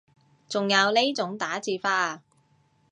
[0.49, 2.23] 仲有呢種打字法啊